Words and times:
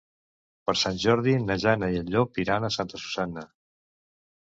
Per 0.69 0.73
Sant 0.83 0.97
Jordi 1.03 1.35
na 1.45 1.59
Jana 1.65 1.91
i 1.91 2.01
en 2.01 2.11
Llop 2.17 2.43
iran 2.47 2.65
a 2.65 2.75
Santa 2.81 3.07
Susanna. 3.07 3.49